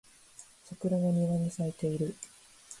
[0.63, 2.15] 桜が庭に咲いている